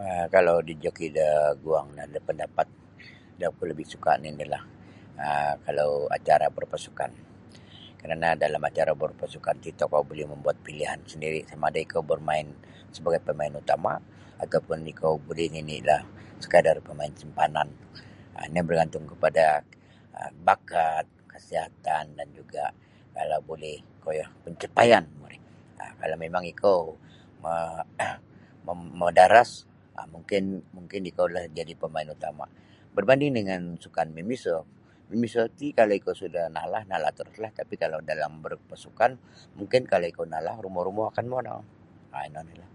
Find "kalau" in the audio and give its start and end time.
0.34-0.56, 5.64-5.90, 23.16-23.38, 26.00-26.16, 35.76-35.92, 37.82-37.98, 39.90-40.06